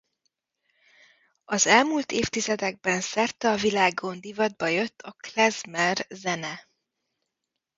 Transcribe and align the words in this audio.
Az 1.45 1.65
elmúlt 1.67 2.11
évtizedekben 2.11 3.01
szerte 3.01 3.51
a 3.51 3.55
világon 3.55 4.21
divatba 4.21 4.67
jött 4.67 5.01
a 5.01 5.11
klezmer-zene. 5.11 6.67